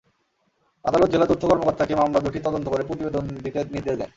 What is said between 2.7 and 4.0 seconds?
করে প্রতিবেদন দিতে নির্দেশ